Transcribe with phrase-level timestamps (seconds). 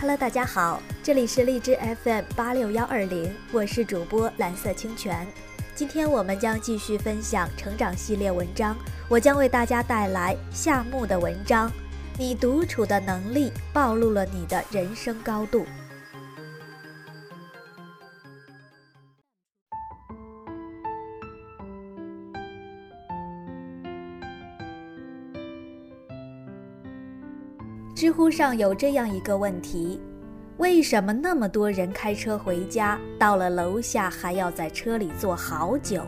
[0.00, 5.26] Hello，大家好，这里是荔枝 FM 八六幺二零，我是主播蓝色清泉。
[5.74, 8.74] 今天我们将继续分享成长系列文章，
[9.10, 11.70] 我将为大家带来夏木的文章。
[12.16, 15.66] 你独处的能力暴露了你的人生高度。
[27.94, 30.00] 知乎上有这样一个问题：
[30.56, 36.02] 为什么那么多人开车回家，到了楼下还要在车里坐好久？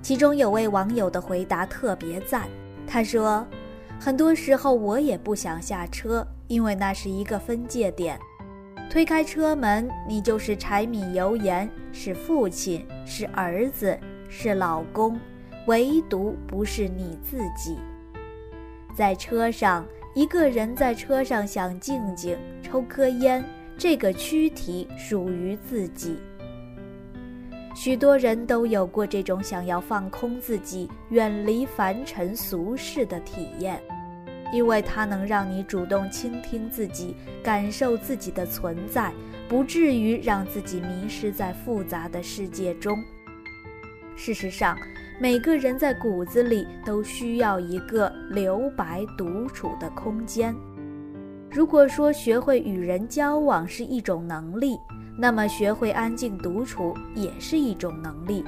[0.00, 2.48] 其中有位网友的回答特别赞，
[2.86, 3.46] 他说
[4.00, 8.18] ：“很多时候我也不想下车，因为那是一个分界点。
[8.88, 15.20] 推开车门，你就是柴米油盐，是父亲，是儿子，是老公，
[15.66, 17.76] 唯独不是你自己。
[18.94, 23.44] 在车上。”一个人在车上想静静抽颗烟，
[23.78, 26.18] 这个躯体属于自己。
[27.76, 33.80] 许多人都有过这种想要放空自己、远离凡尘俗世的体验，
[34.52, 39.12] 因为它能让你主动倾听自己，感受自己的存在，
[39.48, 43.00] 不至于让自己迷失在复杂的世界中。
[44.16, 44.76] 事实上。
[45.22, 50.56] 每个人在骨子里都需要一个留白、独处的空间。
[51.50, 54.78] 如果说学会与人交往是一种能力，
[55.18, 58.42] 那么学会安静独处也是一种能力。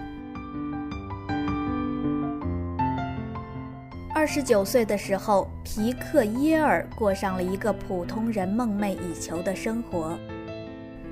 [4.14, 10.16] 二十九岁的时候，皮克耶尔过上了一个普通人梦寐以求的生活，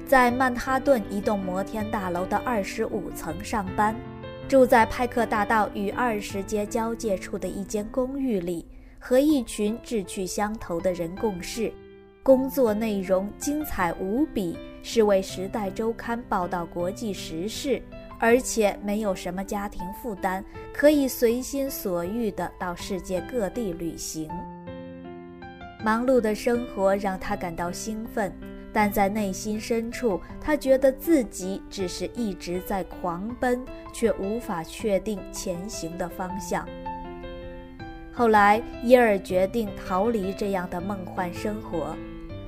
[0.06, 3.94] 在曼哈顿一栋摩天大楼的二十五层上班。
[4.50, 8.66] 住在派克大道与二十街交界处的一间公寓里，
[8.98, 11.72] 和一群志趣相投的人共事。
[12.20, 17.80] 工作内容精彩无比，是为《时代周刊》报道国际时事，
[18.18, 20.42] 而且没有什么家庭负担，
[20.74, 24.28] 可以随心所欲地到世界各地旅行。
[25.84, 28.32] 忙碌的生活让他感到兴奋。
[28.72, 36.66] 但在内心深处，他觉得自己只是一直在狂奔，却无法确定前行的方向。
[38.12, 41.96] 后来，耶尔决定逃离这样的梦幻生活，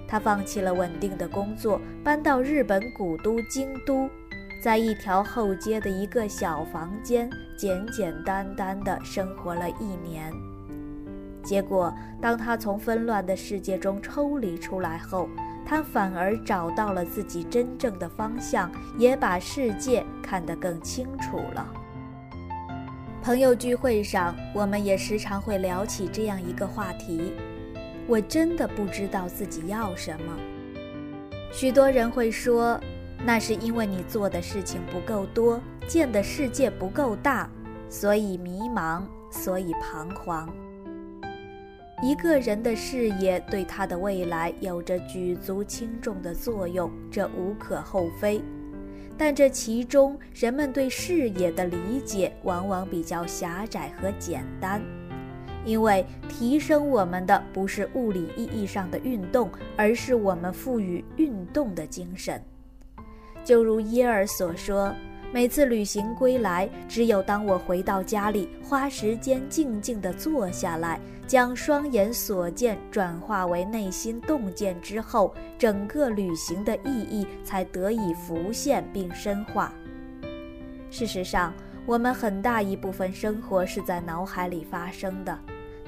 [0.06, 4.08] 他放弃了稳定的工作，搬到日本古都京都，
[4.62, 10.32] 在一条后街的一个小房间，简简单单的生活了一年。
[11.42, 15.28] 结果，当他从纷乱的世界中抽离出来后，
[15.64, 21.66] 他反而找到了自己真正的方向，也把世界看得更清楚了。
[23.22, 27.32] 朋友聚会上，我们也时常会聊起这样一个话题：
[28.08, 30.36] 我真的不知道自己要什么。
[31.52, 32.81] 许多人会说，
[33.25, 37.48] 那是因为你做的事情不够多，见的世界不够大，
[37.88, 40.48] 所以迷茫，所以彷徨。
[42.02, 48.42] 一个人的视野对他的未来有着举足轻重的作用，这无可厚非。
[49.16, 54.82] 但这其中，人们对视野的理解往往比较狭窄和简单，
[55.64, 62.42] 因为提升我们的不是物理意义上的运动，而是我们赋予运动的精神。
[63.44, 64.92] 就如耶尔所说。
[65.32, 79.72] 每次旅行归来，只有当我回到家里，花时间静静地坐下来，将双眼所见转化为内心洞见之后，整个旅行的意义才得以浮现并深化。
[80.91, 81.54] 事实上，
[81.87, 85.38] 我们很大一部分生活是在脑海里发生的，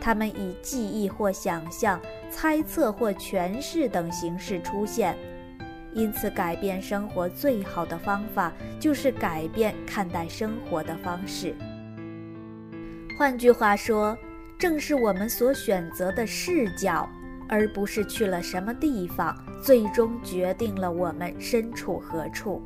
[0.01, 2.01] 它们以记忆或想象、
[2.31, 5.15] 猜测或诠释等形式出现。
[5.95, 11.55] 因此，改变生活最好的方法就是改变看待生活的方式。
[13.17, 14.19] 换句话说，
[14.59, 17.09] 正是我们所选择的视角，
[17.49, 22.61] 而不是去了什么地方，最终决定了我们身处何处。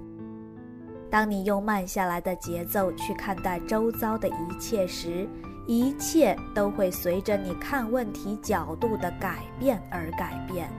[1.11, 5.29] 当你用慢下来的节奏去看待周遭的一切时，
[5.67, 10.71] 一切都会随着你看问题角度的改变而改变。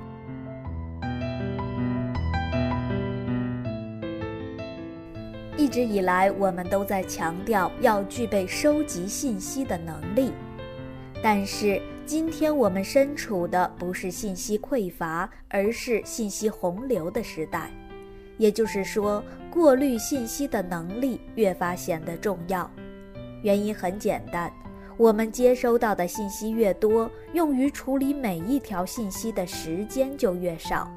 [5.69, 10.31] 一直以来，我们都在强调要具备收集信息的能力，
[11.21, 17.69] 但是今天我们身处的不是信息匮乏，而是信息洪流的时代。
[18.39, 22.68] 也就是说，过滤信息的能力越发显得重要。
[23.44, 24.51] 原因很简单，
[24.98, 30.92] 我们接收到的信息越多，用于处理每一条信息的时间就越少。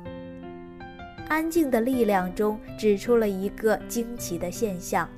[1.32, 5.08] 安静的力量中指出了一个惊奇的现象：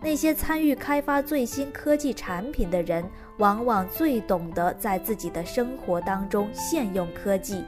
[0.00, 3.04] 那些参与开发最新科技产品的人，
[3.38, 7.64] 往往最懂得在自己的生活当中现用科技。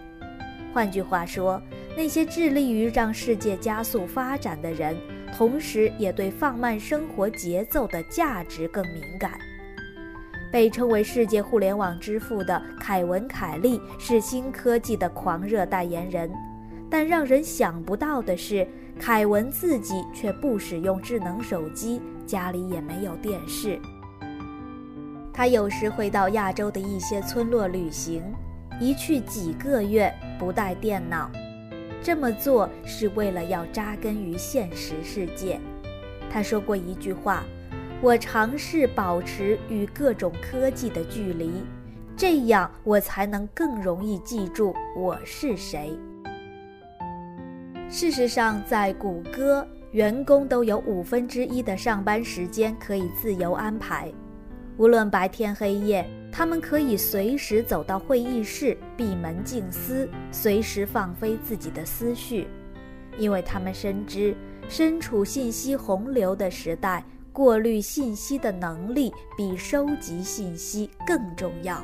[0.72, 1.60] 换句话说，
[1.96, 4.96] 那些致力于让世界加速发展的人，
[5.36, 9.32] 同时也对放慢生活节奏的价值更敏感。
[10.52, 16.30] 被称为世界互联网之父的凯文·凯利是新科技的狂热代言人，
[16.90, 18.66] 但让人想不到的是，
[18.98, 23.78] 凯文自己却不使用智能手机，家里也没有电视。
[25.32, 28.22] 他有时会到亚洲的一些村落旅行，
[28.80, 31.30] 一去几个月不带电脑，
[32.02, 35.60] 这么做是为了要扎根于现实世界。
[36.30, 37.44] 他说过一句话。
[38.00, 41.50] 我尝试保持与各种科技的距离，
[42.16, 45.98] 这样我才能更容易记住我是谁。
[47.90, 54.12] 事实上，在谷歌，员工都有五分之一的上班时间可以自由安排，
[54.76, 62.46] 无论白天黑夜，他们可以随时走到会议室，闭门静思，随时放飞自己的思绪，
[63.16, 64.36] 因为他们深知，
[64.68, 67.02] 身处信息洪流的时代。
[67.30, 71.80] 过滤信息的能力比收集信息更重要。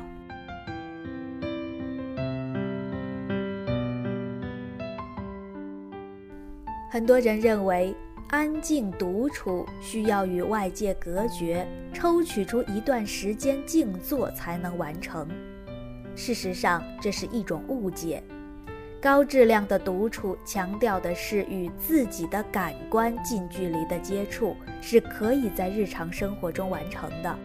[6.95, 7.93] 很多人认为，
[8.29, 15.27] 安静独处需要与外界隔绝，抽取出一段时间静坐才能完成。
[16.15, 18.23] 事实上，这是一种误解。
[19.01, 27.37] 高质量的独处强调的是与自己的感官近距离的接触，是可以在日常生活中完成的。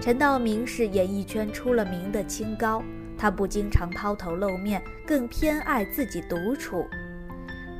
[0.00, 2.80] 陈道明是演艺圈出了名的清高，
[3.18, 6.86] 他不经常抛头露面，更偏爱自己独处。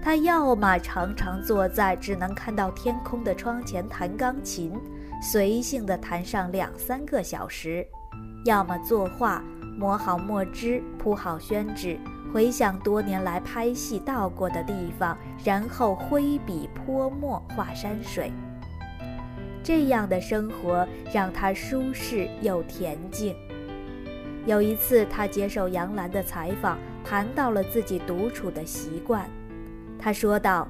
[0.03, 4.73] 他要么常常坐在只能看到天空的窗前弹钢琴，
[5.23, 7.85] 随性地弹上两三个小时；
[8.45, 9.43] 要么作画，
[9.79, 11.99] 磨好墨汁，铺好宣纸。
[12.33, 18.33] 回想多年来拍戏到过的地方，然后挥笔泼墨画山水。
[19.63, 23.37] 这样的生活让他舒适又恬静。
[24.47, 29.29] 有一次，他接受杨澜的采访，谈到了自己独处的习惯。
[30.01, 30.67] 他说道：“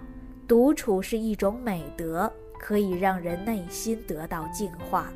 [0.48, 5.12] 独处是一种美德，可以让人内心得到净化。”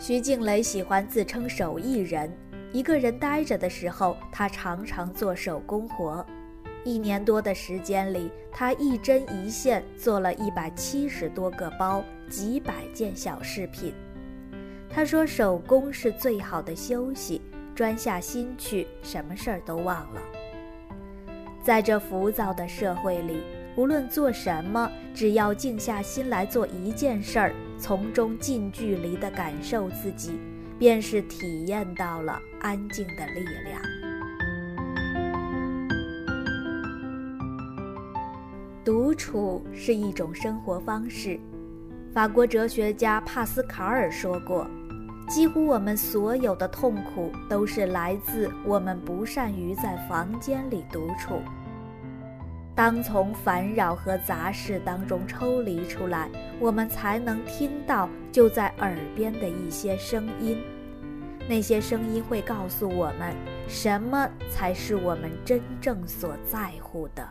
[0.00, 2.32] 徐静蕾喜欢自称手艺人。
[2.72, 6.24] 一个人呆着的时候，他常常做手工活。
[6.84, 13.92] 一年多的时间里，他一针一线做了一百七十多个包，几百件小饰品。
[14.88, 17.42] 他说：“手工是最好的休息，
[17.74, 20.22] 专下心去，什么事儿都忘了。”
[21.68, 23.42] 在这浮躁的社会里，
[23.76, 30.38] 无论做什么，只要静下心来做一件事儿，从中近距离地感受自己。
[30.78, 33.82] 便是体验到了安静的力量。
[38.82, 41.38] 独处是一种生活方式。
[42.14, 44.66] 法国哲学家帕斯卡尔说过
[45.28, 51.40] ：“几乎我们所有的痛苦都是来自我们不善于在房间里独处。
[52.74, 60.56] 当从烦扰和杂事当中抽离出来，我们才能听到就在耳边的一些声音。”
[61.48, 63.34] 那些声音会告诉我们，
[63.66, 67.26] 什么才是我们真正所在乎的。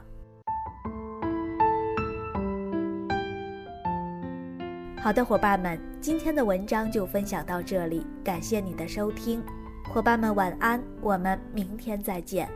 [5.07, 9.41] 好的，伙伴们，今天的文章就分享到这里，感谢你的收听，
[9.85, 12.49] 伙伴们晚安，我们明天再见。